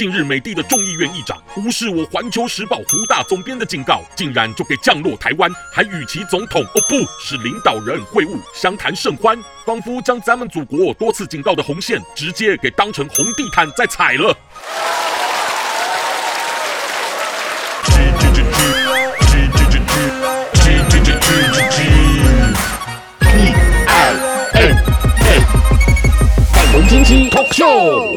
[0.00, 14.34] 近日美帝的众议院议长无视我环球时报胡大总编的警告，竟然就给降落台湾，还与其总统哦不是领导人会晤，相谈甚欢，仿佛将咱们祖国多次警告的红线直接给当成红地毯在踩了。
[27.30, 28.16] Talk Show，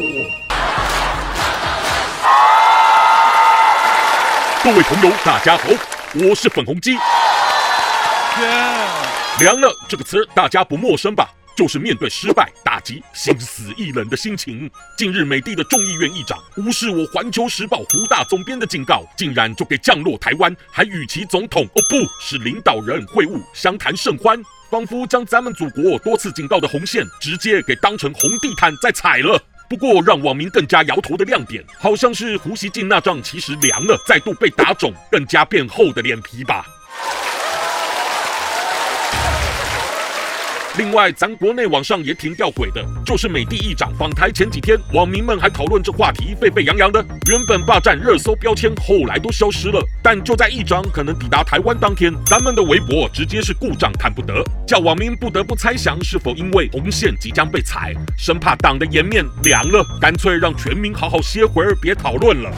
[4.86, 5.64] 朋友，大家好，
[6.12, 6.92] 我是粉红鸡。
[9.40, 11.26] 凉了这个词大家不陌生吧？
[11.56, 14.70] 就是面对失败打击，心死意冷的心情。
[14.98, 24.38] 近日美帝的众议院议长无视我环球时报胡大总编的警告，竟然就给降落台湾，还与其总统哦不是领导人会晤，相谈甚欢。
[24.68, 29.40] 仿佛将咱们祖国多次警告的红线直接给当成红地毯在踩了。
[29.74, 36.64] 不过，让网民更加摇头的亮点，好像是胡锡进那张其实凉了、再度被打肿、更加变厚的脸皮吧。
[40.76, 49.80] 另外，咱国内网上也挺吊诡的，就是美帝议长访台前几天，网民们还讨论这话题沸沸扬扬的，原本霸占热搜标签，后来都消失了。
[50.02, 62.50] 但就在议长可能抵达台湾当天，咱们的微博直接是故障看不得，叫网民不得不猜想是否因为红线即将被踩，生怕党的颜面凉了，干脆让全民好好歇会儿，别讨论了。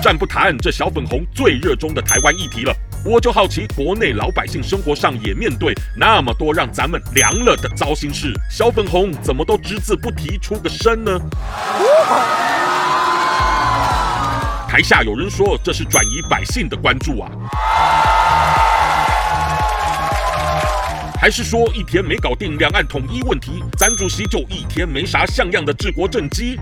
[0.00, 2.72] 暂不谈这小粉红最热衷的台湾议题了。
[3.08, 11.12] 我就好奇，国内老百姓生活上也面对那么多让咱们凉了的糟心事，小粉红怎么都只字不提出个声呢？
[14.68, 17.30] 台下有人说这是转移百姓的关注啊，
[21.20, 26.58] 还是说一天没搞定两岸统一问题，咱主席就一天没啥像样的治国政绩？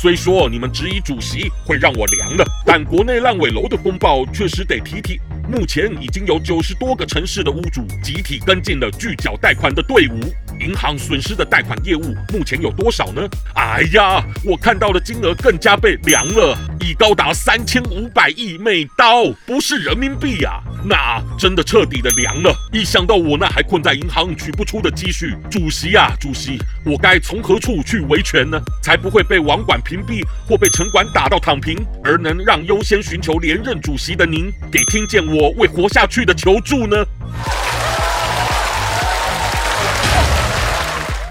[0.00, 5.20] 虽说你们质疑主席会让我凉了，但国内烂尾楼的风暴确实得提提。
[5.50, 10.20] 目前已经有九十多个城市的屋主集体跟进了拒缴贷款的队伍，
[10.60, 13.28] 银行损失的贷款业务目前有多少呢？
[13.56, 16.56] 哎呀，我看到的金额更加被凉了，
[16.88, 20.64] 已高达三千五百亿美刀，不是人民币呀、啊。
[20.86, 22.56] 那真的彻底的凉了。
[22.72, 28.58] 一想到我那还困在银行取不出的积蓄，主席呀，主席，我该从何处去维权呢？
[28.82, 36.96] 才不会被网管屏蔽或被城管打到躺平，而能让优先寻求连任主席的您给听见我为活下去的求助呢？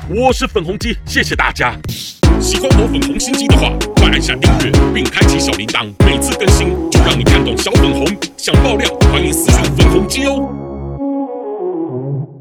[0.08, 1.74] 我是粉红鸡，谢谢大家。
[2.40, 8.06] 喜欢我粉红心机的话，快按下订阅并开启小铃铛，每次更新就让你看懂小粉红。
[8.38, 10.77] 想爆料，欢迎私信粉红机哦。